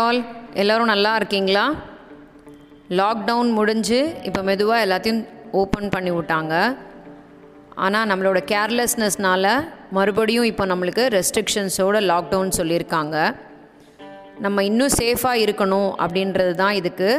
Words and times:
All 0.00 0.18
எல்லோரும் 0.60 0.90
நல்லா 0.90 1.10
இருக்கீங்களா? 1.18 1.62
லாக்டவுன் 2.98 3.50
முடிஞ்சு 3.56 3.98
இப்போ 4.28 4.40
மெதுவாக 4.48 4.84
எல்லாத்தையும் 4.84 5.18
ஓப்பன் 5.60 5.90
பண்ணி 5.94 6.12
விட்டாங்க. 6.14 6.54
ஆனால் 7.86 8.08
நம்மளோட 8.10 8.38
கேர்லெஸ்னஸ்னால் 8.52 9.48
மறுபடியும் 9.98 10.48
இப்போ 10.52 10.66
நம்மளுக்கு 10.72 11.04
ரெஸ்ட்ரிக்ஷன்ஸோட 11.16 12.00
லாக்டவுன் 12.12 12.54
சொல்லியிருக்காங்க. 12.60 13.16
நம்ம 14.46 14.64
இன்னும் 14.70 14.96
சேஃபாக 15.00 15.44
இருக்கணும் 15.44 15.90
அப்படின்றது 16.06 16.56
தான் 16.62 16.78
இதுக்கு 16.80 17.10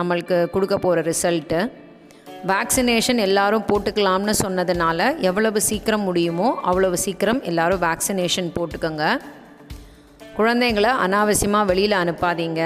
நம்மளுக்கு 0.00 0.38
கொடுக்க 0.56 0.78
போகிற 0.86 1.06
ரிசல்ட்டு 1.12 1.60
வேக்சினேஷன் 2.54 3.22
எல்லாரும் 3.28 3.68
போட்டுக்கலாம்னு 3.70 4.36
சொன்னதுனால 4.44 5.12
எவ்வளவு 5.30 5.60
சீக்கிரம் 5.70 6.06
முடியுமோ 6.10 6.50
அவ்வளவு 6.70 7.04
சீக்கிரம் 7.06 7.42
எல்லாரும் 7.52 7.84
வேக்சினேஷன் 7.88 8.54
போட்டுக்கோங்க. 8.58 9.04
குழந்தைங்கள 10.38 10.86
அனாவசியமாக 11.02 11.68
வெளியில் 11.68 11.94
அனுப்பாதீங்க. 12.00 12.60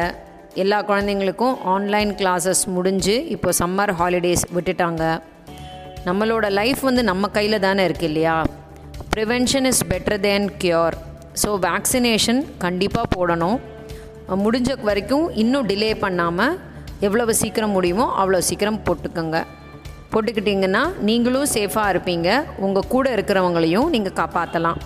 எல்லா 0.62 0.76
குழந்தைங்களுக்கும் 0.90 1.56
ஆன்லைன் 1.72 2.12
கிளாஸஸ் 2.20 2.62
முடிஞ்சு 2.76 3.16
இப்போ 3.34 3.50
சம்மர் 3.58 3.92
ஹாலிடேஸ் 3.98 4.44
விட்டுட்டாங்க. 4.56 5.02
நம்மளோட 6.06 6.46
லைஃப் 6.60 6.80
வந்து 6.88 7.02
நம்ம 7.10 7.28
கையில் 7.36 7.64
தானே 7.66 7.84
இருக்குது 7.88 8.08
இல்லையா? 8.10 8.36
Prevention 9.14 9.68
is 9.72 9.82
better 9.92 10.20
than 10.26 10.48
cure 10.62 10.96
so 11.42 11.50
vaccination 11.68 12.42
கண்டிப்பாக 12.64 13.12
போடணும். 13.16 13.58
முடிஞ்ச 14.46 14.80
வரைக்கும் 14.88 15.28
இன்னும் 15.42 15.68
டிலே 15.70 15.92
பண்ணாமல் 16.04 16.58
எவ்வளவு 17.06 17.34
சீக்கிரம் 17.42 17.74
முடியுமோ 17.78 18.06
அவ்வளோ 18.20 18.40
சீக்கிரம் 18.50 18.82
போட்டுக்கோங்க. 18.86 19.38
போட்டுக்கிட்டிங்கன்னா 20.12 20.84
நீங்களும் 21.08 21.50
சேஃபாக 21.56 21.92
இருப்பீங்க. 21.94 22.28
உங்கள் 22.66 22.92
கூட 22.94 23.08
இருக்கிறவங்களையும் 23.16 23.90
நீங்கள் 23.96 24.18
காப்பாற்றலாம் 24.20 24.80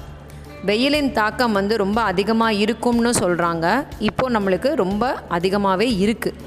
வெயிலின் 0.68 1.12
தாக்கம் 1.18 1.56
வந்து 1.58 1.74
ரொம்ப 1.82 1.98
அதிகமாக 2.10 2.58
இருக்கும்னு 2.64 3.10
சொல்கிறாங்க 3.20 3.66
இப்போது 4.08 4.34
நம்மளுக்கு 4.34 4.70
ரொம்ப 4.82 5.04
அதிகமாகவே 5.36 5.88
இருக்குது 6.04 6.38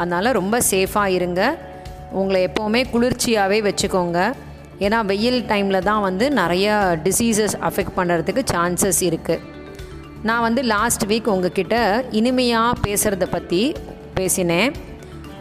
அதனால் 0.00 0.36
ரொம்ப 0.38 0.56
சேஃபாக 0.70 1.14
இருங்க. 1.16 1.40
உங்களை 2.20 2.38
எப்போவுமே 2.48 2.80
குளிர்ச்சியாகவே 2.92 3.58
வச்சுக்கோங்க. 3.66 4.18
ஏன்னா 4.84 4.98
வெயில் 5.10 5.40
டைமில் 5.50 5.86
தான் 5.88 6.04
வந்து 6.08 6.26
நிறைய 6.40 6.68
டிசீசஸ் 7.06 7.56
அஃபெக்ட் 7.68 7.96
பண்ணுறதுக்கு 7.98 8.44
சான்சஸ் 8.52 9.00
இருக்குது 9.08 9.44
நான் 10.28 10.44
வந்து 10.46 10.62
லாஸ்ட் 10.74 11.04
வீக் 11.10 11.28
உங்ககிட்ட 11.34 11.76
இனிமையாக 12.20 12.80
பேசுகிறத 12.86 13.28
பற்றி 13.34 13.62
பேசினேன். 14.18 14.72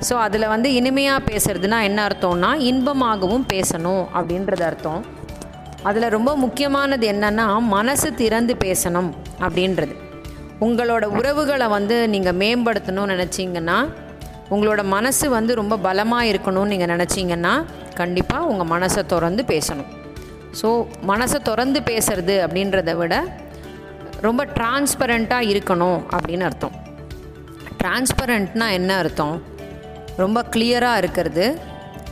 ஸோ 0.08 0.14
அதில் 0.26 0.52
வந்து 0.56 0.70
இனிமையாக 0.80 1.28
பேசுகிறதுனா 1.30 1.80
என்ன 1.88 2.02
அர்த்தம்னா 2.09 2.52
இன்பமாகவும் 2.72 3.48
பேசணும் 3.54 4.04
அப்படின்றது 4.17 4.66
அர்த்தம். 4.70 5.02
அதில் 5.88 6.13
ரொம்ப 6.16 6.31
முக்கியமானது 6.35 7.05
என்னென்னா 7.13 7.45
மனசு 7.75 8.08
திறந்து 8.13 8.53
பேசணும் 8.63 9.09
அப்படின்றது. 9.45 9.94
உங்களோட 10.66 11.05
உறவுகளை 11.19 11.67
வந்து 11.67 12.09
நீங்கள் 12.13 12.38
மேம்படுத்தணும்னு 12.41 13.13
நினச்சிங்கன்னா 13.13 13.77
உங்களோட 14.53 14.81
மனசு 14.95 15.30
வந்து 15.30 15.55
ரொம்ப 15.59 15.77
பலமாக 15.77 16.30
இருக்கணும்னு 16.31 16.71
நீங்கள் 16.73 16.91
நினச்சிங்கன்னா 16.95 17.53
கண்டிப்பாக 17.99 18.49
உங்கள் 18.52 18.71
மனசை 18.73 19.03
திறந்து 19.05 19.44
பேசணும். 19.53 19.89
ஸோ 20.59 20.67
மனசை 21.11 21.39
திறந்து 21.49 21.80
பேசுறது 21.80 22.36
அப்படின்றத 22.45 22.93
விட 22.95 23.16
ரொம்ப 24.27 24.41
டிரான்ஸ்பரண்ட்டாக 24.58 25.49
இருக்கணும் 25.53 25.99
அப்படின்னு 26.16 26.45
அர்த்தம். 26.49 26.75
டிரான்ஸ்பரண்ட்னா 27.81 28.67
என்ன 28.71 28.91
அர்த்தம்? 28.97 29.36
ரொம்ப 30.17 30.39
கிளியராக 30.53 31.02
இருக்கிறது 31.02 31.45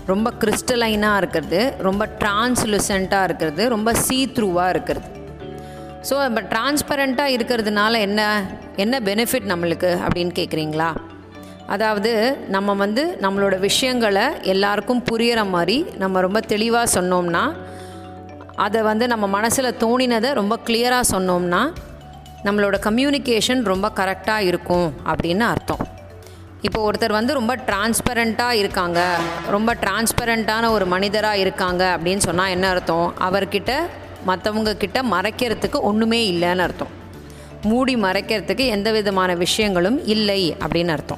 ரொம்ப 0.08 0.32
கிறிஸ்டலைனாக 0.40 1.18
இருக்கிறது 1.18 1.74
ரொம்ப 1.78 2.04
டிரான்ஸ்லுசண்ட்டாக 2.20 3.24
இருக்கிறது 3.24 3.70
ரொம்ப 3.70 3.94
சீ 3.94 4.18
த்ரூவாக 4.36 4.70
இருக்கிறது. 4.70 5.08
ஸோ 6.10 6.16
நம்ம 6.24 6.42
டிரான்ஸ்பரண்ட்டாக 6.54 7.36
இருக்கிறதுனால 7.38 7.94
என்ன 7.98 8.22
என்ன 8.76 9.00
பெனிஃபிட் 9.00 9.50
நம்மளுக்கு 9.54 9.90
அப்படின்னு 10.06 10.34
கேட்குறீங்களா 10.40 10.90
அதாவது 11.66 12.38
நம்ம 12.48 12.74
வந்து 12.74 13.18
நம்மளோட 13.22 13.60
விஷயங்களை 13.60 14.26
எல்லாருக்கும் 14.42 15.04
புரிகிற 15.12 15.50
மாதிரி 15.50 15.86
நம்ம 15.98 16.22
ரொம்ப 16.22 16.40
தெளிவாக 16.40 17.02
சொன்னோம்னா 17.02 17.44
அதை 18.56 18.82
வந்து 18.82 19.08
நம்ம 19.08 19.28
மனசில் 19.28 19.78
தோணினதை 19.80 20.34
ரொம்ப 20.34 20.60
கிளியராக 20.66 21.10
சொன்னோம்னா 21.12 21.62
நம்மளோட 22.44 22.76
கம்யூனிகேஷன் 22.88 23.62
ரொம்ப 23.64 23.92
கரெக்டாக 23.96 24.48
இருக்கும் 24.52 24.94
அப்படின்னு 25.06 25.46
அர்த்தம். 25.54 25.84
இப்போ 26.62 26.92
ஒருத்தர் 26.92 27.12
வந்து 27.12 27.34
ரொம்ப 27.34 27.56
டிரான்ஸ்பரண்ட்டாக 27.56 28.52
இருக்காங்க 28.52 29.16
ரொம்ப 29.50 29.76
டிரான்ஸ்பரண்ட்டான 29.76 30.70
ஒரு 30.70 30.86
மனிதராக 30.86 31.38
இருக்காங்க 31.38 31.98
அப்படின்னு 31.98 32.18
சொன்னால் 32.18 32.50
என்ன 32.50 32.70
அர்த்தம்? 32.70 33.14
அவர்கிட்ட 33.20 33.74
மற்றவங்க 34.28 34.74
கிட்ட 34.74 35.02
மறைக்கிறதுக்கு 35.02 35.80
ஒன்றுமே 35.80 36.32
இல்லைன்னு 36.32 36.58
அர்த்தம். 36.58 36.88
மூடி 37.62 37.96
மறைக்கிறதுக்கு 37.96 38.66
எந்த 38.68 38.92
விதமான 38.92 39.36
விஷயங்களும் 39.36 40.06
இல்லை 40.06 40.56
அப்படின்னு 40.60 40.88
அர்த்தம். 40.88 41.18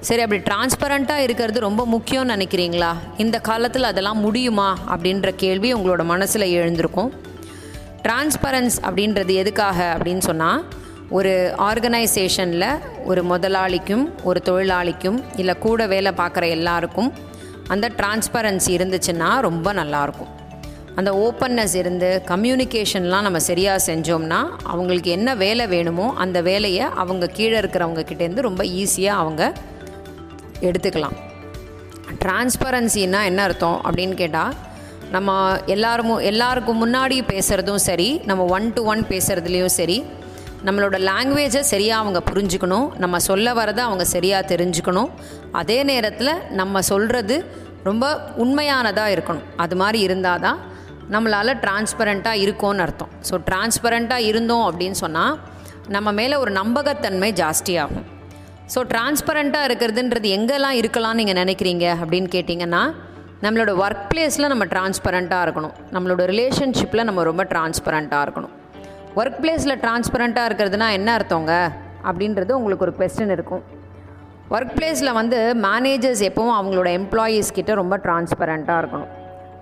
சரி 0.00 0.22
அப்படி 0.22 0.42
டிரான்ஸ்பரண்ட்டாக 0.42 1.16
இருக்கிறது 1.16 1.60
ரொம்ப 1.60 1.86
முக்கியம்னு 1.92 2.34
நினைக்கிறீங்களா? 2.34 2.92
இந்த 3.16 3.38
காலத்தில் 3.38 3.82
அதெல்லாம் 3.82 4.18
முடியுமா? 4.18 4.78
அப்படின்ற 4.88 5.30
கேள்வி 5.36 5.74
உங்களோட 5.74 6.04
மனசில் 6.04 6.42
எழுந்திருக்கும். 6.42 7.12
டிரான்ஸ்பரன்ஸ் 8.02 8.76
அப்படின்றது 8.82 9.34
எதுக்காக 9.34 9.98
அப்படின்னு 9.98 10.18
சொன்னால் 10.18 10.64
ஒரு 11.10 11.54
ஆர்கனைசேஷனில் 11.58 12.78
ஒரு 13.08 13.22
முதலாளிக்கும் 13.24 14.04
ஒரு 14.24 14.40
தொழிலாளிக்கும் 14.44 15.18
இல்லை 15.36 15.54
கூட 15.58 15.86
வேலை 15.86 16.12
பார்க்குற 16.12 16.48
எல்லாருக்கும் 16.48 17.12
அந்த 17.68 17.86
டிரான்ஸ்பரன்சி 17.96 18.72
இருந்துச்சுன்னா 18.78 19.40
ரொம்ப 19.40 19.72
நல்லாயிருக்கும் 19.72 20.32
அந்த 20.94 21.10
ஓப்பன்னஸ் 21.26 21.74
இருந்து 21.74 22.22
கம்யூனிகேஷன்லாம் 22.26 23.26
நம்ம 23.26 23.38
சரியாக 23.38 23.82
செஞ்சோம்னா 23.86 24.38
அவங்களுக்கு 24.64 25.10
என்ன 25.10 25.34
வேலை 25.34 25.66
வேணுமோ 25.66 26.06
அந்த 26.16 26.42
வேலையை 26.42 26.86
அவங்க 26.96 27.26
கீழே 27.26 27.58
இருக்கிறவங்க 27.58 28.04
கிட்டேருந்து 28.10 28.46
ரொம்ப 28.48 28.64
ஈஸியாக 28.64 29.22
அவங்க 29.22 29.52
எடுத்துக்கலாம். 30.60 31.16
டிரான்ஸ்பரன்சின்னா 32.24 33.20
என்ன 33.24 33.42
அர்த்தம் 33.42 33.80
அப்படின்னு 33.84 34.14
கேட்டால் 34.14 34.54
நம்ம 35.10 35.32
எல்லாரும் 35.66 36.16
எல்லாருக்கும் 36.30 36.80
முன்னாடி 36.84 37.18
பேசுகிறதும் 37.28 37.84
சரி 37.88 38.20
நம்ம 38.24 38.44
ஒன் 38.44 38.72
டு 38.72 38.84
ஒன் 38.84 39.02
பேசுகிறதுலையும் 39.08 39.76
சரி 39.78 40.04
நம்மளோட 40.66 40.96
லாங்குவேஜை 41.08 41.60
சரியாக 41.72 42.02
அவங்க 42.02 42.20
புரிஞ்சுக்கணும். 42.30 42.86
நம்ம 43.02 43.18
சொல்ல 43.28 43.48
வரதை 43.58 43.82
அவங்க 43.88 44.04
சரியாக 44.14 44.48
தெரிஞ்சுக்கணும். 44.52 45.10
அதே 45.60 45.78
நேரத்தில் 45.90 46.32
நம்ம 46.60 46.82
சொல்கிறது 46.90 47.36
ரொம்ப 47.88 48.04
உண்மையானதாக 48.44 49.14
இருக்கணும். 49.16 49.46
அது 49.64 49.74
மாதிரி 49.82 50.00
இருந்தால் 50.06 50.42
தான் 50.46 50.58
நம்மளால் 51.14 51.52
டிரான்ஸ்பரண்ட்டாக 51.64 52.42
இருக்கோன்னு 52.44 52.82
அர்த்தம். 52.86 53.12
ஸோ 53.28 53.34
டிரான்ஸ்பரண்ட்டாக 53.50 54.28
இருந்தோம் 54.30 54.64
அப்படின்னு 54.70 54.98
சொன்னால் 55.04 55.36
நம்ம 55.96 56.08
மேலே 56.20 56.36
ஒரு 56.44 56.52
நம்பகத்தன்மை 56.60 57.30
ஜாஸ்தியாகும். 57.42 58.06
ஸோ 58.74 58.80
டிரான்ஸ்பரண்ட்டாக 58.92 59.68
இருக்கிறதுன்றது 59.68 60.28
எங்கெல்லாம் 60.38 60.78
இருக்கலாம்னு 60.80 61.20
நீங்கள் 61.22 61.40
நினைக்கிறீங்க 61.42 61.86
அப்படின்னு 62.02 62.30
கேட்டிங்கன்னா 62.36 62.82
நம்மளோட 63.44 63.72
ஒர்க் 63.84 64.06
பிளேஸில் 64.12 64.52
நம்ம 64.52 64.64
டிரான்ஸ்பரண்ட்டாக 64.74 65.44
இருக்கணும். 65.46 65.74
நம்மளோட 65.94 66.22
ரிலேஷன்ஷிப்பில் 66.34 67.08
நம்ம 67.08 67.22
ரொம்ப 67.30 67.44
டிரான்ஸ்பரண்ட்டாக 67.54 68.24
இருக்கணும். 68.26 68.54
ஒர்க் 69.18 69.38
பிளேஸில் 69.42 69.80
டிரான்ஸ்பரண்ட்டாக 69.82 70.48
இருக்கிறதுனா 70.48 70.90
என்ன 70.90 71.16
அர்த்தங்க? 71.16 71.52
அப்படின்றது 72.08 72.52
உங்களுக்கு 72.52 72.84
ஒரு 72.86 72.94
கொஸ்டின் 72.98 73.30
இருக்கும். 73.30 73.62
ஒர்க் 74.50 74.74
பிளேஸில் 74.76 75.12
வந்து 75.12 75.38
மேனேஜர்ஸ் 75.62 76.22
எப்பவும் 76.28 76.56
அவங்களோட 76.58 76.88
எம்ப்ளாயீஸ் 76.98 77.48
கிட்ட 77.52 77.74
ரொம்ப 77.74 77.96
டிரான்ஸ்பரண்ட்டாக 77.96 78.80
இருக்கணும். 78.82 79.08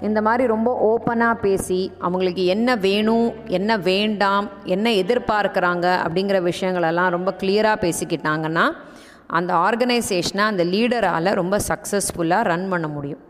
இந்த 0.02 0.22
மாதிரி 0.22 0.46
ரொம்ப 0.46 0.70
ஓப்பனாக 0.88 1.34
பேசி 1.34 1.92
அவங்களுக்கு 1.98 2.44
என்ன 2.44 2.76
வேணும் 2.76 3.34
என்ன 3.58 3.76
வேண்டாம் 3.76 4.48
என்ன 4.64 4.90
எதிர்பார்க்குறாங்க 4.90 5.86
அப்படிங்கிற 6.06 6.40
விஷயங்களெல்லாம் 6.50 7.14
ரொம்ப 7.16 7.34
கிளியராக 7.40 7.82
பேசிக்கிட்டாங்கன்னா 7.86 8.66
அந்த 9.26 9.54
ஆர்கனைசேஷனை 9.54 10.44
அந்த 10.52 10.64
லீடரால் 10.64 11.34
ரொம்ப 11.34 11.58
சக்ஸஸ்ஃபுல்லாக 11.68 12.42
ரன் 12.42 12.68
பண்ண 12.68 12.88
முடியும். 12.88 13.22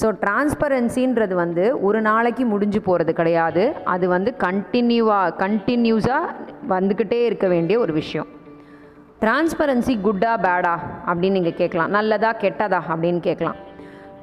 ஸோ 0.00 0.06
டிரான்ஸ்பரன்சின்றது 0.22 1.34
வந்து 1.42 1.64
ஒரு 1.86 1.98
நாளைக்கு 2.08 2.44
முடிஞ்சு 2.52 2.80
போகிறது 2.88 3.12
கிடையாது. 3.20 3.62
அது 3.94 4.08
வந்து 4.14 4.30
கண்டினியூவாக 4.46 5.34
கண்டினியூஸாக 5.44 6.34
வந்துக்கிட்டே 6.74 7.20
இருக்க 7.28 7.46
வேண்டிய 7.54 7.78
ஒரு 7.84 7.92
விஷயம். 7.92 8.28
டிரான்ஸ்பரன்சி 9.22 9.94
குட்டா 10.06 10.32
பேடா 10.44 10.74
அப்படின்னு 11.08 11.38
நீங்கள் 11.38 11.56
கேட்கலாம். 11.60 11.90
நல்லதா 11.96 12.30
கெட்டதா 12.42 12.80
அப்படின்னு 12.92 13.20
கேட்கலாம். 13.28 13.58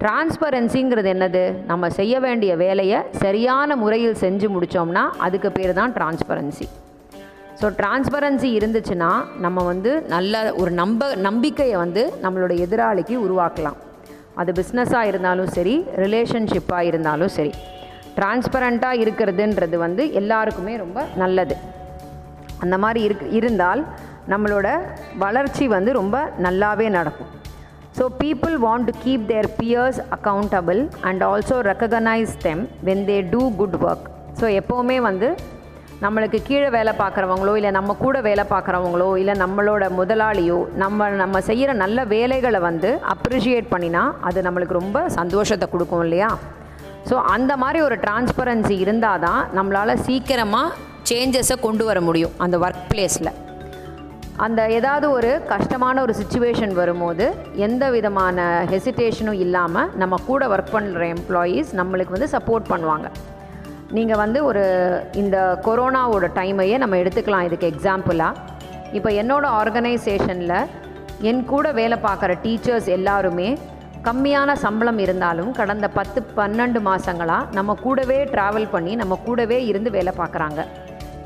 டிரான்ஸ்பரன்சிங்கிறது 0.02 1.10
என்னது? 1.16 1.44
நம்ம 1.72 1.90
செய்ய 2.00 2.16
வேண்டிய 2.26 2.52
வேலையை 2.64 3.00
சரியான 3.24 3.76
முறையில் 3.84 4.22
செஞ்சு 4.24 4.48
முடித்தோம்னா 4.56 5.04
அதுக்கு 5.28 5.52
பேர் 5.58 5.74
தான் 5.80 5.94
டிரான்ஸ்பரன்சி 5.98 6.68
ஸோ 7.60 7.68
டிரான்ஸ்பரன்சி 7.80 8.48
இருந்துச்சுன்னா 8.60 9.12
நம்ம 9.46 9.60
வந்து 9.72 9.92
நல்ல 10.16 10.54
ஒரு 10.62 10.72
நம்ப 10.82 11.08
நம்பிக்கையை 11.28 11.78
வந்து 11.84 12.04
நம்மளோட 12.24 12.54
எதிராளிக்கு 12.66 13.18
உருவாக்கலாம். 13.26 13.78
அது 14.42 14.52
பிஸ்னஸாக 14.60 15.10
இருந்தாலும் 15.12 15.52
சரி 15.58 15.76
ரிலேஷன்ஷிப்பாக 16.04 16.90
இருந்தாலும் 16.90 17.32
சரி. 17.38 17.54
டிரான்ஸ்பரண்ட்டாக 18.18 19.02
இருக்கிறதுன்றது 19.04 19.78
வந்து 19.86 20.04
எல்லாருக்குமே 20.20 20.74
ரொம்ப 20.84 21.00
நல்லது. 21.22 21.56
அந்த 22.64 22.76
மாதிரி 22.84 23.02
இருக்கு 23.08 23.26
இருந்தால் 23.40 23.82
நம்மளோட 24.34 24.68
வளர்ச்சி 25.24 25.66
வந்து 25.76 25.92
ரொம்ப 26.02 26.18
நல்லாவே 26.46 26.88
நடக்கும். 26.98 27.32
So 27.98 28.06
people 28.22 28.56
want 28.66 28.88
to 28.90 28.94
keep 29.04 29.26
their 29.32 29.50
peers 29.60 30.00
accountable 30.16 30.82
and 31.10 31.22
also 31.32 31.58
recognise 31.72 32.34
them 32.48 32.64
when 32.90 33.04
they 33.10 33.18
do 33.34 33.44
good 33.60 33.78
work 33.90 34.08
so 34.40 34.46
எப்போவுமே 34.62 34.98
வந்து 35.10 35.28
நம்மளுக்கு 36.02 36.44
கீழே 36.44 36.70
வேலை 36.70 36.94
பார்க்குறவங்களோ 37.00 37.56
இல்லை 37.56 37.72
நம்ம 37.72 37.94
கூட 37.94 38.22
வேலை 38.22 38.44
பார்க்குறவங்களோ 38.50 39.18
இல்லை 39.18 39.34
நம்மளோட 39.34 39.90
முதலாளியோ 39.90 40.68
நம்ம 40.76 41.10
நம்ம 41.10 41.42
செய்கிற 41.42 41.74
நல்ல 41.74 42.04
வேலைகளை 42.04 42.60
வந்து 42.60 43.00
அப்ரிஷியேட் 43.14 43.72
பண்ணினா 43.74 44.12
அது 44.22 44.42
நம்மளுக்கு 44.42 44.74
ரொம்ப 44.74 45.10
சந்தோஷத்தை 45.10 45.70
கொடுக்கும் 45.70 46.02
இல்லையா? 46.02 46.38
ஸோ 47.10 47.16
அந்த 47.16 47.58
மாதிரி 47.58 47.82
ஒரு 47.82 47.96
டிரான்ஸ்பரன்சி 47.96 48.80
இருந்தால் 48.80 49.20
தான் 49.20 49.50
நம்மளால் 49.54 50.02
சீக்கிரமாக 50.02 50.74
சேஞ்சஸை 51.10 51.60
கொண்டு 51.60 51.86
வர 51.86 52.02
முடியும் 52.02 52.32
அந்த 52.38 52.58
ஒர்க் 52.58 52.86
பிளேஸில் 52.92 53.32
அந்த 54.38 54.70
ஏதாவது 54.70 55.12
ஒரு 55.12 55.42
கஷ்டமான 55.48 56.02
ஒரு 56.02 56.14
சுச்சுவேஷன் 56.14 56.74
வரும்போது 56.74 57.34
எந்த 57.56 57.90
விதமான 57.90 58.66
ஹெசிடேஷனும் 58.72 59.32
இல்லாமல் 59.32 59.90
நம்ம 59.96 60.16
கூட 60.26 60.48
ஒர்க் 60.48 60.74
பண்ணுற 60.74 61.08
எம்ப்ளாயீஸ் 61.18 61.72
நம்மளுக்கு 61.74 62.12
வந்து 62.12 62.28
சப்போர்ட் 62.28 62.72
பண்ணுவாங்க. 62.72 63.10
நீங்கள் 63.96 64.20
வந்து 64.22 64.40
ஒரு 64.50 64.64
இந்த 65.22 65.38
கொரோனாவோட 65.66 66.26
டைமையே 66.38 66.78
நம்ம 66.84 66.98
எடுத்துக்கலாம் 67.02 67.46
இதுக்கு 67.48 67.68
எக்ஸாம்பிளாக 67.74 68.42
இப்போ 68.98 69.10
என்னோடய 69.22 69.58
ஆர்கனைசேஷனில் 69.62 70.58
என் 71.30 71.44
கூட 71.52 71.66
வேலை 71.80 71.98
பார்க்குற 72.06 72.32
டீச்சர்ஸ் 72.46 72.90
எல்லாருமே 72.98 73.50
கம்மியான 74.08 74.56
சம்பளம் 74.64 75.00
இருந்தாலும் 75.06 75.52
கடந்த 75.60 75.88
பத்து 76.00 76.20
பன்னெண்டு 76.40 76.80
மாதங்களாக 76.90 77.54
நம்ம 77.58 77.76
கூடவே 77.86 78.20
ட்ராவல் 78.34 78.68
பண்ணி 78.74 78.94
நம்ம 79.02 79.20
கூடவே 79.28 79.58
இருந்து 79.70 79.92
வேலை 79.98 80.14
பார்க்குறாங்க. 80.20 80.62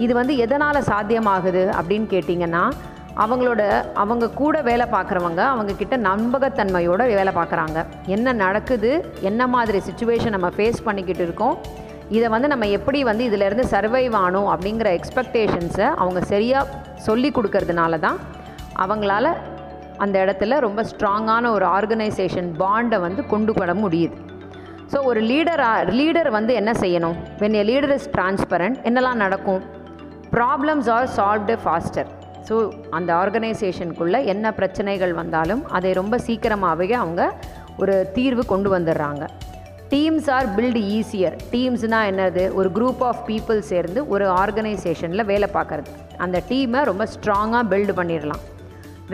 இது 0.03 0.13
வந்து 0.19 0.33
எதனால் 0.45 0.87
சாத்தியமாகுது 0.91 1.63
அப்படின்னு 1.79 2.07
கேட்டிங்கன்னா 2.15 2.63
அவங்களோட 3.23 3.61
அவங்க 4.01 4.33
கூட 4.41 4.57
வேலை 4.69 4.85
பார்க்குறவங்க 4.95 5.41
அவங்கக்கிட்ட 5.53 5.95
நம்பகத்தன்மையோடு 6.09 7.13
வேலை 7.19 7.33
பார்க்குறாங்க. 7.39 7.79
என்ன 8.15 8.33
நடக்குது? 8.45 8.91
என்ன 9.29 9.47
மாதிரி 9.55 9.79
சுச்சுவேஷன் 9.89 10.35
நம்ம 10.35 10.49
ஃபேஸ் 10.57 10.85
பண்ணிக்கிட்டு 10.87 11.23
இருக்கோம்? 11.27 11.57
இதை 12.15 12.27
வந்து 12.33 12.47
நம்ம 12.51 12.67
எப்படி 12.77 12.99
வந்து 13.09 13.23
இதிலேருந்து 13.29 13.65
சர்வைவ் 13.73 14.15
ஆனோம் 14.25 14.47
அப்படிங்கிற 14.53 14.89
எக்ஸ்பெக்டேஷன்ஸை 14.99 15.87
அவங்க 16.01 16.19
சரியாக 16.31 16.77
சொல்லி 17.07 17.29
கொடுக்கறதுனால 17.35 17.99
தான் 18.05 18.17
அவங்களால 18.83 19.27
அந்த 20.03 20.15
இடத்துல 20.23 20.57
ரொம்ப 20.65 20.81
ஸ்ட்ராங்கான 20.91 21.49
ஒரு 21.55 21.65
ஆர்கனைசேஷன் 21.77 22.49
பாண்டை 22.61 22.97
வந்து 23.05 23.21
கொண்டு 23.33 23.53
வர 23.59 23.73
முடியுது. 23.83 24.15
ஸோ 24.91 24.97
ஒரு 25.09 25.21
லீடராக 25.31 25.91
லீடர் 25.99 26.29
வந்து 26.37 26.53
என்ன 26.61 26.71
செய்யணும்? 26.83 27.17
When 27.41 27.57
a 27.61 27.63
leader 27.69 27.93
is 27.97 28.07
transparent 28.15 28.79
என்னெல்லாம் 28.89 29.21
நடக்கும்? 29.23 29.61
Problems 30.37 30.89
are 30.95 31.09
solved 31.17 31.57
faster 31.65 32.09
so 32.47 32.55
அந்த 32.97 33.09
ஆர்கனைசேஷனுக்குள்ளே 33.23 34.21
என்ன 34.33 34.53
பிரச்சனைகள் 34.59 35.13
வந்தாலும் 35.21 35.61
அதை 35.77 35.91
ரொம்ப 36.01 36.17
சீக்கிரமாகவே 36.27 36.89
அவங்க 37.03 37.23
ஒரு 37.83 37.95
தீர்வு 38.17 38.45
கொண்டு 38.53 38.69
வந்துடுறாங்க. 38.75 39.23
டீம்ஸ் 39.91 40.27
ஆர் 40.35 40.47
பில்டு 40.57 40.81
ஈஸியர் 40.97 41.35
டீம்ஸ்னால் 41.51 42.07
என்னது? 42.11 42.43
ஒரு 42.59 42.69
குரூப் 42.77 43.01
ஆஃப் 43.09 43.21
பீப்புள் 43.29 43.59
சேர்ந்து 43.71 43.99
ஒரு 44.13 44.25
ஆர்கனைசேஷனில் 44.41 45.23
வேலை 45.31 45.47
பார்க்குறது. 45.53 45.89
அந்த 46.25 46.37
டீமை 46.49 46.81
ரொம்ப 46.89 47.07
ஸ்ட்ராங்காக 47.13 47.63
பில்டு 47.71 47.93
பண்ணிடலாம் 47.99 48.43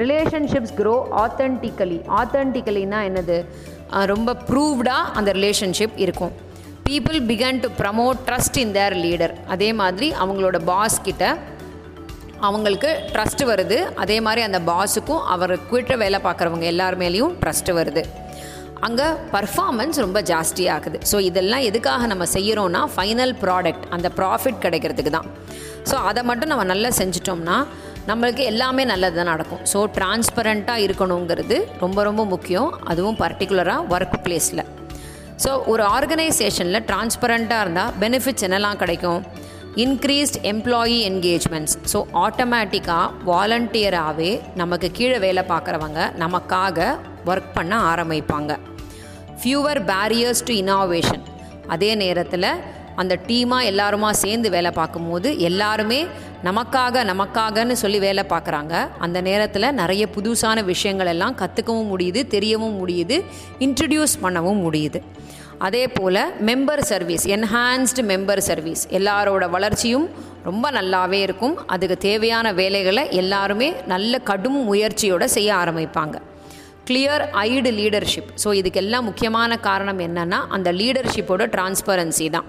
ரிலேஷன்ஷிப்ஸ் 0.01 0.73
க்ரோ 0.79 0.95
ஆத்தென்டிக்கலி 1.23 1.99
ஆத்தென்டிக்கலினா 2.19 2.99
என்னது? 3.09 3.37
ரொம்ப 4.11 4.35
ப்ரூவ்டாக 4.49 5.13
அந்த 5.19 5.29
ரிலேஷன்ஷிப் 5.37 5.95
இருக்கும். 6.05 6.33
People 6.89 7.19
begin 7.29 7.61
to 7.63 7.69
promote 7.81 8.17
trust 8.27 8.57
in 8.63 8.73
their 8.79 8.95
leader 9.05 9.35
அதே 9.55 9.69
மாதிரி 9.81 10.09
அவங்களோட 10.23 10.57
பாஸ் 10.71 10.97
கிட்ட 11.07 11.23
அவங்களுக்கு 12.47 12.89
ட்ரஸ்ட் 13.13 13.43
வருது. 13.51 13.77
அதே 14.03 14.17
மாதிரி 14.27 14.41
அந்த 14.47 14.59
பாஸுக்கும் 14.71 15.23
அவர் 15.35 15.55
கிட்ட 15.71 15.95
வேலை 16.03 16.19
பார்க்குறவங்க 16.27 16.67
எல்லார் 16.73 16.97
மேலேயும் 17.03 17.33
ட்ரஸ்ட் 17.43 17.71
வருது. 17.79 18.03
அங்கே 18.87 19.07
பர்ஃபார்மன்ஸ் 19.33 19.97
ரொம்ப 20.05 20.19
ஜாஸ்தியாகுது. 20.31 20.97
ஸோ 21.11 21.19
இதெல்லாம் 21.29 21.63
எதுக்காக 21.69 22.07
நம்ம 22.11 22.25
செய்கிறோன்னா 22.35 22.81
ஃபைனல் 22.95 23.33
ப்ராடக்ட் 23.43 23.85
அந்த 23.95 24.07
ப்ராஃபிட் 24.19 24.59
கிடைக்கிறதுக்கு 24.65 25.13
தான். 25.17 25.27
ஸோ 25.89 25.95
அதை 26.09 26.23
மட்டும் 26.29 26.51
நம்ம 26.53 26.65
நல்லா 26.73 26.91
செஞ்சிட்டோம்னா 27.01 27.57
நம்மளுக்கு 28.09 28.43
எல்லாமே 28.51 28.83
நல்லது 28.91 29.15
தான் 29.19 29.31
நடக்கும். 29.33 29.61
ஸோ 29.71 29.79
டிரான்ஸ்பரண்ட்டாக 29.97 30.83
இருக்கணுங்கிறது 30.85 31.57
ரொம்ப 31.83 31.99
ரொம்ப 32.09 32.25
முக்கியம். 32.33 32.69
அதுவும் 32.91 33.17
பர்டிகுலராக 33.23 33.87
ஒர்க் 33.95 34.19
பிளேஸில் 34.25 34.65
ஸோ 35.43 35.51
ஒரு 35.71 35.83
ஆர்கனைசேஷனில் 35.95 36.83
டிரான்ஸ்பரண்ட்டாக 36.89 37.63
இருந்தால் 37.65 37.91
பெனிஃபிட்ஸ் 38.03 38.45
என்னெல்லாம் 38.47 38.79
கிடைக்கும்? 38.83 39.21
இன்க்ரீஸ்ட் 39.83 40.37
எம்ப்ளாயி 40.51 40.99
என்கேஜ்மெண்ட்ஸ் 41.09 41.75
ஸோ 41.91 41.99
ஆட்டோமேட்டிக்காக 42.25 43.07
வாலண்டியராகவே 43.31 44.31
நமக்கு 44.61 44.89
கீழே 44.97 45.17
வேலை 45.25 45.43
பார்க்குறவங்க 45.51 45.99
நமக்காக 46.23 46.87
ஒர்க் 47.25 47.55
பண்ண 47.57 47.73
ஆரம்பிப்பாங்க. 47.91 48.53
ஃபியூவர் 49.39 49.81
பேரியர்ஸ் 49.91 50.45
டு 50.47 50.53
இனோவேஷன் 50.53 51.23
அதே 51.67 51.91
நேரத்தில் 51.95 52.49
அந்த 53.01 53.13
டீமாக 53.27 53.69
எல்லாருமா 53.71 54.09
சேர்ந்து 54.23 54.49
வேலை 54.49 54.71
பார்க்கும்போது 54.71 55.29
எல்லாருமே 55.39 55.97
நமக்காக 56.43 57.01
நமக்காகன்னு 57.11 57.75
சொல்லி 57.81 57.99
வேலை 57.99 58.23
பார்க்குறாங்க. 58.29 58.73
அந்த 59.05 59.21
நேரத்தில் 59.21 59.73
நிறைய 59.73 60.03
புதுசான 60.15 60.63
விஷயங்கள் 60.63 61.11
எல்லாம் 61.13 61.35
கற்றுக்கவும் 61.41 61.89
முடியுது 61.93 62.21
தெரியவும் 62.35 62.77
முடியுது 62.81 63.17
இன்ட்ரடியூஸ் 63.65 64.15
பண்ணவும் 64.23 64.61
முடியுது. 64.65 65.01
அதே 65.57 65.83
போல் 65.87 66.21
member 66.45 66.83
service 66.91 67.25
enhanced 67.35 68.03
member 68.11 68.43
service 68.49 68.83
எல்லாரோட 68.99 69.49
வளர்ச்சியும் 69.49 70.07
ரொம்ப 70.43 70.71
நல்லாவே 70.71 71.19
இருக்கும். 71.27 71.55
அதுக்கு 71.67 71.97
தேவையான 71.97 72.53
வேலைகளை 72.53 73.03
எல்லாருமே 73.21 73.69
நல்ல 73.93 74.19
கடும் 74.29 74.59
முயற்சியோடு 74.63 75.29
செய்ய 75.29 75.51
ஆரம்பிப்பாங்க. 75.55 76.15
கிளியர் 76.89 77.23
ஐடு 77.47 77.71
லீடர்ஷிப் 77.79 78.29
ஸோ 78.43 78.49
இதுக்கெல்லாம் 78.59 79.05
முக்கியமான 79.09 79.57
காரணம் 79.67 80.01
என்னென்னா 80.07 80.39
அந்த 80.55 80.69
லீடர்ஷிப்போட 80.79 81.43
டிரான்ஸ்பரன்சி 81.55 82.27
தான். 82.35 82.47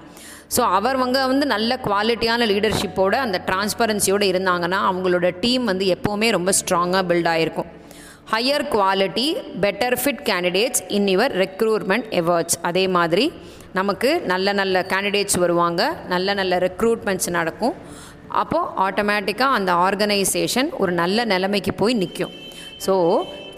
ஸோ 0.55 0.63
அவர்வங்க 0.79 1.19
வந்து 1.31 1.47
நல்ல 1.55 1.79
குவாலிட்டியான 1.87 2.47
லீடர்ஷிப்போட 2.53 3.15
அந்த 3.27 3.39
டிரான்ஸ்பரன்சியோடு 3.49 4.27
இருந்தாங்கன்னா 4.33 4.81
அவங்களோட 4.91 5.29
டீம் 5.45 5.65
வந்து 5.71 5.87
எப்போவுமே 5.95 6.29
ரொம்ப 6.37 6.53
ஸ்ட்ராங்காக 6.61 7.03
பில்ட் 7.11 7.31
ஆகிருக்கும் 7.33 7.71
higher 8.33 8.65
quality 8.75 9.27
better 9.65 9.97
fit 10.03 10.23
candidates 10.31 10.83
in 10.99 11.09
your 11.13 11.35
recruitment 11.45 12.07
efforts 12.21 12.59
அதே 12.71 12.85
மாதிரி 12.99 13.27
நமக்கு 13.79 14.11
நல்ல 14.33 14.53
நல்ல 14.61 14.85
கேண்டிடேட்ஸ் 14.93 15.39
வருவாங்க 15.45 15.83
நல்ல 16.13 16.35
நல்ல 16.41 16.59
ரெக்ரூட்மெண்ட்ஸ் 16.67 17.31
நடக்கும். 17.39 17.75
அப்போது 18.43 18.71
ஆட்டோமேட்டிக்காக 18.85 19.57
அந்த 19.59 19.73
ஆர்கனைசேஷன் 19.87 20.71
ஒரு 20.83 20.93
நல்ல 21.03 21.25
நிலைமைக்கு 21.33 21.73
போய் 21.83 22.01
நிற்கும் 22.03 22.33
ஸோ 22.87 22.95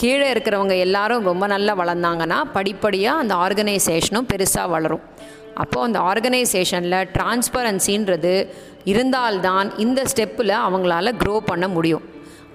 கீழே 0.01 0.27
இருக்கிறவங்க 0.33 0.75
எல்லாரும் 0.87 1.27
ரொம்ப 1.31 1.45
நல்லா 1.53 1.73
வளர்ந்தாங்கன்னா 1.81 2.39
படிப்படியாக 2.53 3.23
அந்த 3.23 3.35
ஆர்கனைசேஷனும் 3.45 4.29
பெருசாக 4.33 4.73
வளரும். 4.75 5.05
அப்போது 5.63 5.87
அந்த 5.87 5.99
ஆர்கனைசேஷனில் 6.11 7.09
டிரான்ஸ்பரன்சின்றது 7.17 8.35
இருந்தால்தான் 8.93 9.69
இந்த 9.85 10.01
ஸ்டெப்பில் 10.11 10.55
அவங்களால 10.67 11.13
க்ரோ 11.23 11.35
பண்ண 11.51 11.69
முடியும். 11.69 12.05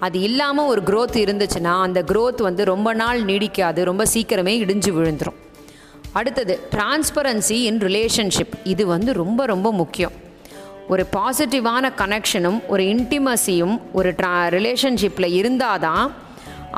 அது 0.06 0.18
இல்லாமல் 0.28 0.70
ஒரு 0.72 0.82
க்ரோத் 0.90 1.18
இருந்துச்சுன்னா 1.24 1.74
அந்த 1.86 2.00
க்ரோத் 2.12 2.40
வந்து 2.48 2.62
ரொம்ப 2.72 2.88
நாள் 3.02 3.20
நீடிக்காது 3.30 3.82
ரொம்ப 3.90 4.04
சீக்கிரமே 4.14 4.54
இடிஞ்சு 4.64 4.90
விழுந்துடும் 4.98 5.38
அடுத்தது 6.12 6.54
டிரான்ஸ்பரன்சி 6.72 7.58
இன் 7.68 7.80
ரிலேஷன்ஷிப் 7.86 8.56
இது 8.72 8.86
வந்து 8.94 9.12
ரொம்ப 9.22 9.40
ரொம்ப 9.52 9.68
முக்கியம். 9.82 10.16
ஒரு 10.92 11.04
பாசிட்டிவான 11.16 11.84
கனெக்ஷனும் 12.00 12.58
ஒரு 12.72 12.82
இன்டிமசியும் 12.94 13.76
ஒரு 13.92 14.10
ட்ரா 14.18 14.34
ரிலேஷன்ஷிப்பில் 14.56 15.34
இருந்தால் 15.40 15.82
தான் 15.88 16.04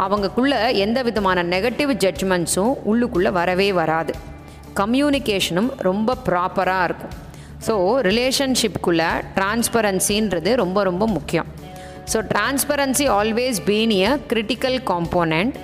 அவங்கக்குள்ளே 0.04 0.60
எந்த 0.84 0.98
விதமான 1.08 1.42
நெகட்டிவ் 1.52 1.92
ஜட்ஜ்மெண்ட்ஸும் 2.04 2.72
உள்ளுக்குள்ளே 2.90 3.30
வரவே 3.38 3.68
வராது. 3.80 4.12
கம்யூனிகேஷனும் 4.80 5.70
ரொம்ப 5.88 6.16
ப்ராப்பராக 6.28 6.86
இருக்கும். 6.88 7.14
ஸோ 7.66 7.74
ரிலேஷன்ஷிப்குள்ளே 8.08 9.10
டிரான்ஸ்பரன்சின்றது 9.36 10.50
ரொம்ப 10.62 10.78
ரொம்ப 10.90 11.04
முக்கியம். 11.16 11.48
So 12.12 12.18
transparency 12.32 13.06
always 13.18 13.58
been 13.68 13.94
a 14.08 14.10
critical 14.32 14.78
component 14.90 15.54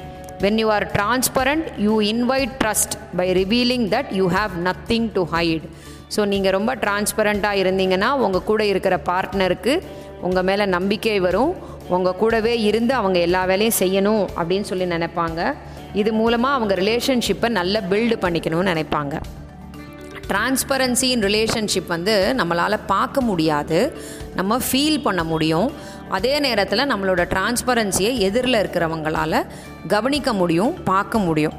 when 0.44 0.58
you 0.62 0.68
are 0.76 0.86
transparent 0.96 1.66
you 1.86 1.96
invite 2.12 2.54
trust 2.62 2.94
by 3.18 3.26
revealing 3.40 3.84
that 3.94 4.10
you 4.20 4.24
have 4.36 4.54
nothing 4.68 5.08
to 5.16 5.24
hide 5.34 5.66
so 6.14 6.22
நீங்கள் 6.32 6.54
ரொம்ப 6.56 6.70
டிரான்ஸ்பரண்ட்டாக 6.84 7.60
இருந்தீங்கன்னா 7.64 8.08
உங்கள் 8.24 8.48
கூட 8.48 8.62
இருக்கிற 8.72 8.94
பார்ட்னருக்கு 9.10 9.74
உங்கள் 10.28 10.46
மேலே 10.48 10.64
நம்பிக்கை 10.76 11.14
வரும். 11.26 11.52
உங்கள் 11.96 12.18
கூடவே 12.22 12.54
இருந்து 12.68 12.92
அவங்க 13.00 13.18
எல்லா 13.26 13.44
வேலையும் 13.50 13.78
செய்யணும் 13.78 14.24
அப்படின்னு 14.40 14.68
சொல்லி 14.70 14.84
நினைப்பாங்க. 14.94 15.40
இது 16.00 16.10
மூலமாக 16.20 16.58
அவங்க 16.58 16.74
ரிலேஷன்ஷிப்பை 16.82 17.48
நல்லா 17.58 17.80
பில்டு 17.90 18.16
பண்ணிக்கணும்னு 18.24 18.72
நினைப்பாங்க. 18.72 19.14
டிரான்ஸ்பரன்சி 20.30 21.08
இன் 21.14 21.24
ரிலேஷன்ஷிப் 21.28 21.90
வந்து 21.94 22.14
நம்மளால் 22.38 22.78
பார்க்க 22.86 23.20
முடியாது. 23.30 23.78
நம்ம 24.34 24.58
ஃபீல் 24.70 25.02
பண்ண 25.02 25.24
முடியும். 25.24 25.72
அதே 26.08 26.38
நேரத்தில் 26.38 26.88
நம்மளோட 26.94 27.22
டிரான்ஸ்பரன்சியை 27.34 28.16
எதிரில் 28.18 28.60
இருக்கிறவங்களால 28.64 29.46
கவனிக்க 29.88 30.32
முடியும் 30.32 30.82
பார்க்க 30.84 31.18
முடியும். 31.18 31.52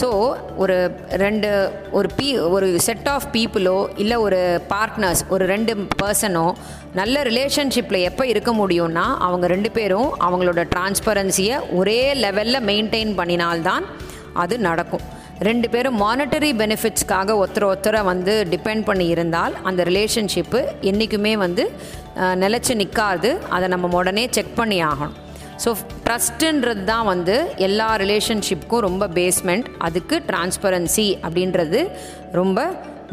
ஸோ 0.00 0.34
ஒரு 0.56 0.76
ரெண்டு 1.08 1.72
ஒரு 1.92 2.08
பீ 2.16 2.48
ஒரு 2.48 2.80
செட் 2.80 3.08
ஆஃப் 3.08 3.22
பீப்புளோ 3.32 3.88
இல்லை 3.96 4.16
ஒரு 4.16 4.62
பார்ட்னர்ஸ் 4.68 5.22
ஒரு 5.28 5.46
ரெண்டு 5.46 5.76
பர்சனோ 6.02 6.52
நல்ல 6.94 7.22
ரிலேஷன்ஷிப்பில் 7.22 8.02
எப்போ 8.02 8.26
இருக்க 8.26 8.52
முடியும்னா 8.54 9.06
அவங்க 9.18 9.46
ரெண்டு 9.46 9.70
பேரும் 9.70 10.14
அவங்களோட 10.20 10.64
டிரான்ஸ்பரன்சியை 10.74 11.58
ஒரே 11.72 12.14
லெவலில் 12.14 12.66
மெயின்டைன் 12.70 13.16
பண்ணினால்தான் 13.16 13.84
அது 14.32 14.58
நடக்கும். 14.58 15.18
ரெண்டு 15.48 15.66
பேரும் 15.72 15.96
மானிட்டரி 16.02 16.48
பெனிஃபிட்ஸ்க்காக 16.60 17.34
ஒருத்தர் 17.40 17.66
ஒருத்தரை 17.68 18.00
வந்து 18.08 18.32
டிபெண்ட் 18.52 18.84
பண்ணி 18.88 19.06
இருந்தால் 19.12 19.54
அந்த 19.68 19.80
ரிலேஷன்ஷிப்பு 19.88 20.60
என்றைக்குமே 20.90 21.32
வந்து 21.44 21.64
நிலச்சி 22.42 22.74
நிற்காது 22.80 23.30
அதை 23.56 23.68
நம்ம 23.74 23.90
உடனே 24.00 24.24
செக் 24.36 24.52
பண்ணி 24.58 24.78
ஆகணும். 24.90 25.14
ஸோ 25.62 25.72
ட்ரஸ்ட்டுன்றது 26.06 26.84
தான் 26.92 27.08
வந்து 27.12 27.36
எல்லா 27.68 27.88
ரிலேஷன்ஷிப்புக்கும் 28.04 28.84
ரொம்ப 28.88 29.08
பேஸ்மெண்ட் 29.18 29.70
அதுக்கு 29.88 30.18
டிரான்ஸ்பரன்சி 30.30 31.06
அப்படின்றது 31.26 31.80
ரொம்ப 32.40 32.68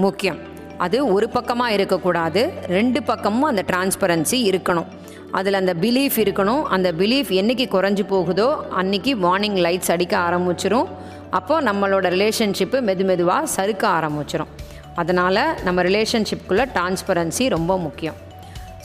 முக்கியம். 0.06 0.42
அது 0.86 0.98
ஒரு 1.16 1.28
பக்கமாக 1.38 1.76
இருக்கக்கூடாது. 1.78 2.42
ரெண்டு 2.78 3.00
பக்கமும் 3.12 3.50
அந்த 3.52 3.64
டிரான்ஸ்பரன்சி 3.72 4.40
இருக்கணும். 4.52 4.90
அதில் 5.38 5.62
அந்த 5.64 5.74
பிலீஃப் 5.84 6.18
இருக்கணும். 6.26 6.64
அந்த 6.76 6.90
பிலீஃப் 7.02 7.32
என்னைக்கு 7.42 7.68
குறைஞ்சி 7.78 8.04
போகுதோ 8.14 8.50
அன்றைக்கி 8.82 9.14
வார்னிங் 9.26 9.60
லைட்ஸ் 9.66 9.94
அடிக்க 9.96 10.16
ஆரம்பிச்சிரும். 10.28 10.88
அப்போது 11.32 11.66
நம்மளோட 11.68 12.06
ரிலேஷன்ஷிப்பு 12.16 12.78
மெது 12.90 13.06
மெதுவாக 13.06 13.48
சறுக்க 13.56 13.84
ஆரம்பிச்சிடும் 13.98 14.54
அதனால் 14.96 15.42
நம்ம 15.64 15.82
ரிலேஷன்ஷிப்புக்குள்ளே 15.82 16.66
டிரான்ஸ்பரன்சி 16.76 17.48
ரொம்ப 17.50 17.78
முக்கியம். 17.78 18.18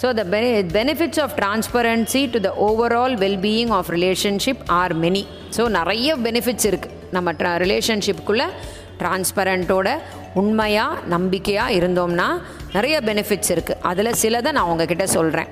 So 0.03 0.09
the 0.19 0.23
bene 0.35 0.51
benefits 0.79 1.21
of 1.21 1.35
transparency 1.41 2.31
to 2.31 2.39
the 2.41 2.51
overall 2.69 3.15
wellbeing 3.25 3.73
of 3.79 3.91
relationship 3.91 4.63
are 4.81 4.95
many 4.95 5.23
so 5.57 5.69
நிறைய 5.79 6.17
பெனிஃபிட்ஸ் 6.17 6.67
இருக்குது 6.71 6.95
நம்ம 7.11 7.33
ட்ரா 7.33 7.53
ரிலேஷன்ஷிப்புக்குள்ளே 7.65 8.47
டிரான்ஸ்பரண்ட்டோட 8.99 9.89
உண்மையாக 10.35 11.01
நம்பிக்கையாக 11.07 11.73
இருந்தோம்னா 11.73 12.29
நிறைய 12.73 13.01
பெனிஃபிட்ஸ் 13.01 13.53
இருக்குது 13.55 13.81
அதில் 13.83 14.19
சிலதை 14.23 14.53
நான் 14.53 14.65
உங்ககிட்ட 14.65 15.07
சொல்கிறேன் 15.07 15.51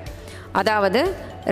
அதாவது 0.51 1.01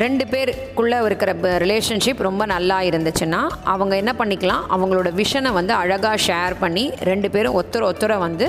ரெண்டு 0.03 0.25
பேருக்குள்ளே 0.31 0.97
இருக்கிற 1.05 1.31
ரிலேஷன்ஷிப் 1.63 2.25
ரொம்ப 2.27 2.43
நல்லா 2.51 2.77
இருந்துச்சுன்னா 2.89 3.39
அவங்க 3.73 3.93
என்ன 4.01 4.11
பண்ணிக்கலாம் 4.19 4.65
அவங்களோட 4.75 5.09
விஷனை 5.21 5.51
வந்து 5.59 5.73
அழகாக 5.73 6.19
ஷேர் 6.27 6.55
பண்ணி 6.63 6.83
ரெண்டு 7.09 7.29
பேரும் 7.35 7.55
ஒருத்தர் 7.59 7.87
ஒருத்தரை 7.89 8.17
வந்து 8.25 8.47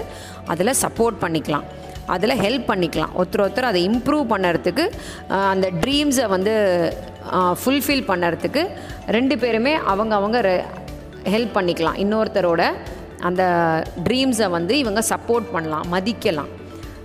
அதில் 0.54 0.78
சப்போர்ட் 0.82 1.18
பண்ணிக்கலாம். 1.24 1.66
அதில் 2.14 2.40
ஹெல்ப் 2.44 2.68
பண்ணிக்கலாம். 2.70 3.12
ஒருத்தர் 3.18 3.44
ஒருத்தர் 3.46 3.70
அதை 3.70 3.80
இம்ப்ரூவ் 3.90 4.24
பண்ணுறதுக்கு 4.34 4.84
அந்த 5.52 5.66
ட்ரீம்ஸை 5.82 6.28
வந்து 6.34 6.54
ஃபுல்ஃபில் 7.62 8.06
பண்ணுறதுக்கு 8.10 8.64
ரெண்டு 9.16 9.36
பேருமே 9.42 9.74
அவங்க 9.92 10.14
அவங்க 10.20 10.38
ஹெல்ப் 11.34 11.56
பண்ணிக்கலாம். 11.58 11.98
இன்னொருத்தரோட 12.04 12.62
அந்த 13.28 13.42
ட்ரீம்ஸை 14.06 14.48
வந்து 14.50 14.74
இவங்க 14.78 15.00
சப்போர்ட் 15.12 15.52
பண்ணலாம் 15.56 15.86
மதிக்கலாம். 15.94 16.50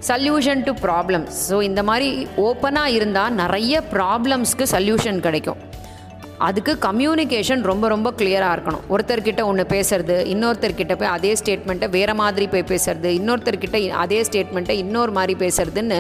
சல்யூஷன் 0.10 0.64
டு 0.68 0.74
ப்ராப்ளம்ஸ் 0.86 1.38
ஸோ 1.50 1.62
இந்த 1.70 1.84
மாதிரி 1.90 2.10
ஓப்பனாக 2.48 2.96
இருந்தால் 2.98 3.34
நிறைய 3.44 3.84
ப்ராப்ளம்ஸ்க்கு 3.94 4.66
சல்யூஷன் 4.74 5.20
கிடைக்கும். 5.28 5.62
அதுக்கு 6.48 6.74
கம்யூனிகேஷன் 6.86 7.62
ரொம்ப 7.70 7.88
ரொம்ப 7.94 8.10
கிளியராக 8.20 8.56
இருக்கணும். 8.56 8.82
ஒருத்தர்கிட்ட 8.94 9.42
ஒன்று 9.50 9.64
பேசுறது 9.74 10.16
இன்னொருத்தர்கிட்ட 10.34 10.94
போய் 11.00 11.12
அதே 11.18 11.32
ஸ்டேட்மெண்ட்டை 11.42 11.88
வேறு 11.90 12.16
மாதிரி 12.22 12.48
போய் 12.54 12.66
பேசுறது 12.72 13.10
இன்னொருத்தர்கிட்ட 13.20 13.80
அதே 14.04 14.20
ஸ்டேட்மெண்ட்டை 14.30 14.76
இன்னொரு 14.84 15.12
மாதிரி 15.18 15.36
பேசுறதுன்னு 15.44 16.00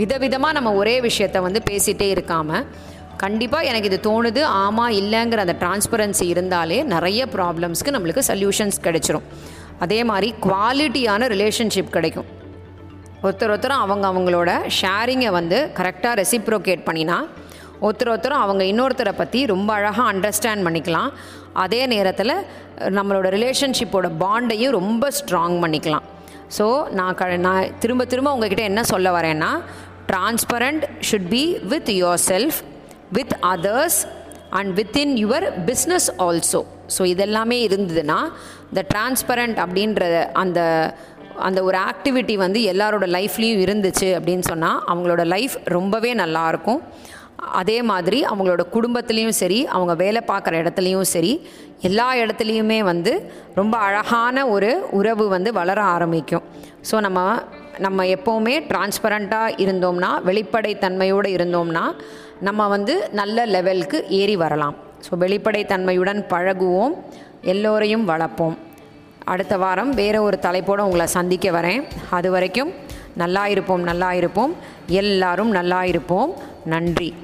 விதவிதமாக 0.00 0.56
நம்ம 0.58 0.72
ஒரே 0.80 1.00
விஷயத்த 1.08 1.40
வந்து 1.46 1.62
பேசிகிட்டே 1.70 2.08
இருக்காமல் 2.16 2.66
கண்டிப்பாக 3.24 3.68
எனக்கு 3.70 3.88
இது 3.90 3.98
தோணுது 4.08 4.42
ஆமாம் 4.64 4.94
இல்லைங்கிற 5.00 5.42
அந்த 5.46 5.56
டிரான்ஸ்பரன்சி 5.62 6.26
இருந்தாலே 6.34 6.78
நிறைய 6.94 7.26
ப்ராப்ளம்ஸ்க்கு 7.34 7.94
நம்மளுக்கு 7.96 8.28
சொல்யூஷன்ஸ் 8.30 8.78
கிடைச்சிரும். 8.86 9.26
அதே 9.78 10.04
மாதிரி 10.04 10.34
குவாலிட்டியான 10.46 11.28
ரிலேஷன்ஷிப் 11.34 11.94
கிடைக்கும். 11.96 12.28
ஒருத்தர் 13.26 13.52
ஒருத்தரும் 13.54 13.82
அவங்க 13.84 14.04
அவங்களோட 14.12 14.50
ஷேரிங்கை 14.78 15.30
வந்து 15.38 15.58
கரெக்டாக 15.78 16.14
ரெசிப்ரோகேட் 16.20 16.86
பண்ணினா 16.88 17.18
ஒருத்தர் 17.86 18.10
ஒருத்தரும் 18.12 18.42
அவங்க 18.44 18.62
இன்னொருத்தரை 18.70 19.12
பற்றி 19.20 19.40
ரொம்ப 19.52 19.70
அழகாக 19.78 20.08
அண்டர்ஸ்டாண்ட் 20.12 20.64
பண்ணிக்கலாம். 20.66 21.10
அதே 21.64 21.80
நேரத்தில் 21.92 22.34
நம்மளோட 22.96 23.26
ரிலேஷன்ஷிப்போட 23.36 24.08
பாண்டையும் 24.22 24.74
ரொம்ப 24.78 25.10
ஸ்ட்ராங் 25.18 25.56
பண்ணிக்கலாம். 25.64 26.04
ஸோ 26.56 26.66
நான் 26.98 27.16
க 27.20 27.28
நான் 27.46 27.68
திரும்ப 27.82 28.04
திரும்ப 28.12 28.32
உங்ககிட்ட 28.36 28.64
என்ன 28.70 28.82
சொல்ல 28.92 29.10
வரேன்னா 29.18 29.50
transparent 30.10 30.84
should 31.08 31.30
be 31.34 31.44
with 31.72 31.90
yourself 32.30 32.58
with 33.18 33.34
others 33.52 34.00
and 34.58 34.72
within 34.80 35.14
your 35.22 35.46
business 35.70 36.08
also 36.26 36.62
so 36.96 37.02
இதெல்லாமே 37.14 37.58
இருந்ததுன்னா 37.68 38.18
இந்த 38.70 38.82
டிரான்ஸ்பரண்ட் 38.92 39.58
அப்படின்ற 39.64 40.02
அந்த 40.42 40.60
அந்த 41.38 41.62
ஒரு 41.64 41.78
ஆக்டிவிட்டி 41.78 42.36
வந்து 42.36 42.60
எல்லாரோட 42.72 43.06
லைஃப்லேயும் 43.16 43.62
இருந்துச்சு 43.66 44.08
அப்படின்னு 44.18 44.38
சொன்னால் 44.38 44.82
அவங்களோட 44.88 45.24
லைஃப் 45.24 45.56
ரொம்பவே 45.64 46.14
நல்லாயிருக்கும் 46.14 46.80
அதே 47.60 47.82
மாதிரி 47.82 48.24
அவங்களோட 48.24 48.62
குடும்பத்துலேயும் 48.74 49.38
சரி 49.40 49.66
அவங்க 49.66 49.94
வேலை 49.94 50.20
பார்க்குற 50.26 50.52
இடத்துலையும் 50.62 51.00
சரி 51.00 51.32
எல்லா 51.80 52.14
இடத்துலையுமே 52.14 52.78
வந்து 52.84 53.30
ரொம்ப 53.54 53.76
அழகான 53.78 54.46
ஒரு 54.48 54.88
உறவு 54.90 55.28
வந்து 55.28 55.52
வளர 55.52 55.82
ஆரம்பிக்கும். 55.82 56.42
ஸோ 56.90 57.00
நம்ம 57.00 57.42
நம்ம 57.78 58.04
எப்போவுமே 58.04 58.54
டிரான்ஸ்பரண்ட்டாக 58.70 59.54
இருந்தோம்னா 59.64 60.10
வெளிப்படைத்தன்மையோடு 60.28 61.28
இருந்தோம்னா 61.38 61.84
நம்ம 62.40 62.68
வந்து 62.68 63.08
நல்ல 63.12 63.46
லெவலுக்கு 63.46 64.04
ஏறி 64.08 64.36
வரலாம். 64.36 64.76
ஸோ 65.08 65.18
வெளிப்படைத்தன்மையுடன் 65.18 66.20
பழகுவோம் 66.28 66.94
எல்லோரையும் 67.40 68.08
வளர்ப்போம். 68.08 68.56
அடுத்த 69.24 69.56
வாரம் 69.56 69.90
வேறு 69.90 70.22
ஒரு 70.22 70.38
தலைப்போடு 70.38 70.84
உங்களை 70.84 71.06
சந்திக்க 71.06 71.50
வரேன். 71.50 71.84
அது 72.10 72.30
வரைக்கும் 72.30 72.72
நல்லா 73.14 73.46
இருப்போம் 73.46 73.82
நல்லா 73.82 74.12
இருப்போம். 74.12 74.56
எல்லாரும் 74.86 75.50
நல்லா 75.50 75.84
இருப்போம். 75.84 76.34
நன்றி. 76.64 77.14